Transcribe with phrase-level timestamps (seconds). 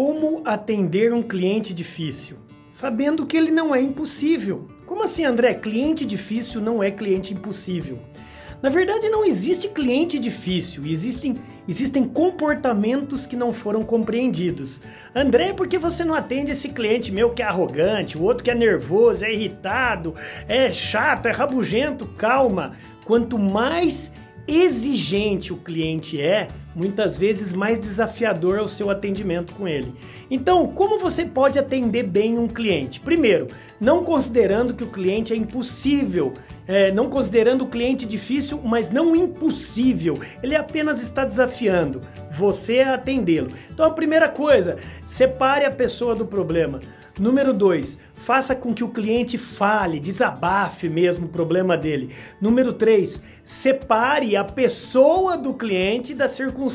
[0.00, 2.36] Como atender um cliente difícil?
[2.70, 4.68] Sabendo que ele não é impossível.
[4.86, 5.54] Como assim, André?
[5.54, 7.98] Cliente difícil não é cliente impossível.
[8.62, 11.34] Na verdade, não existe cliente difícil, existem,
[11.66, 14.80] existem comportamentos que não foram compreendidos.
[15.12, 18.52] André, por que você não atende esse cliente meu que é arrogante, o outro que
[18.52, 20.14] é nervoso, é irritado,
[20.46, 22.06] é chato, é rabugento?
[22.16, 22.76] Calma!
[23.04, 24.12] Quanto mais
[24.48, 29.92] exigente o cliente é, muitas vezes mais desafiador é o seu atendimento com ele.
[30.30, 33.00] Então, como você pode atender bem um cliente?
[33.00, 33.48] Primeiro,
[33.80, 36.34] não considerando que o cliente é impossível,
[36.68, 40.20] é, não considerando o cliente difícil, mas não impossível.
[40.40, 43.48] Ele apenas está desafiando você a atendê-lo.
[43.72, 46.80] Então, a primeira coisa, separe a pessoa do problema.
[47.18, 52.14] Número dois, faça com que o cliente fale, desabafe mesmo o problema dele.
[52.40, 56.67] Número três, separe a pessoa do cliente da circunstância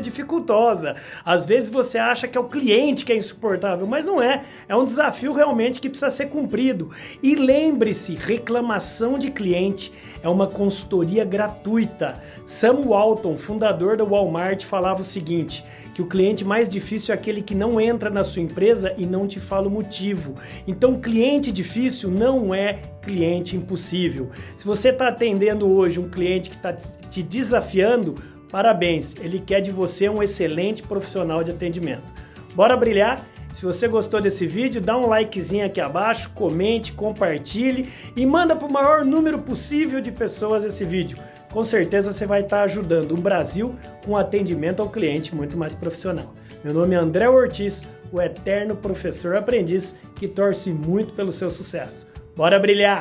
[0.00, 0.96] dificultosa.
[1.24, 4.44] Às vezes você acha que é o cliente que é insuportável, mas não é.
[4.68, 6.90] É um desafio realmente que precisa ser cumprido.
[7.22, 12.20] E lembre-se, reclamação de cliente é uma consultoria gratuita.
[12.44, 15.64] Sam Walton, fundador da Walmart, falava o seguinte:
[15.96, 19.26] que o cliente mais difícil é aquele que não entra na sua empresa e não
[19.26, 20.34] te fala o motivo.
[20.66, 24.28] Então, cliente difícil não é cliente impossível.
[24.58, 28.16] Se você está atendendo hoje um cliente que está te desafiando,
[28.50, 32.12] parabéns, ele quer de você um excelente profissional de atendimento.
[32.54, 33.26] Bora brilhar?
[33.54, 38.68] Se você gostou desse vídeo, dá um likezinho aqui abaixo, comente, compartilhe e manda para
[38.68, 41.16] o maior número possível de pessoas esse vídeo
[41.56, 43.74] com certeza você vai estar ajudando o Brasil
[44.04, 46.34] com atendimento ao cliente muito mais profissional.
[46.62, 52.06] Meu nome é André Ortiz, o eterno professor aprendiz que torce muito pelo seu sucesso.
[52.36, 53.00] Bora brilhar!